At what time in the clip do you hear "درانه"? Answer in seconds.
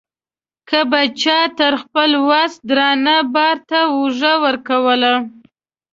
2.69-3.17